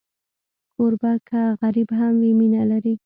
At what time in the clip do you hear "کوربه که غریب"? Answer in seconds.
0.75-1.89